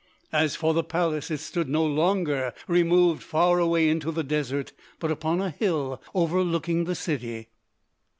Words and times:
As 0.33 0.55
for 0.55 0.73
the 0.73 0.83
palace 0.83 1.29
it 1.29 1.37
stood 1.37 1.69
no 1.69 1.85
longer 1.85 2.55
removed 2.67 3.21
far 3.21 3.59
away 3.59 3.87
into 3.87 4.11
the 4.11 4.23
desert 4.23 4.73
but 4.99 5.11
upon 5.11 5.39
a 5.39 5.51
hill 5.51 6.01
overlooking 6.15 6.85
the 6.85 6.95
city. 6.95 7.49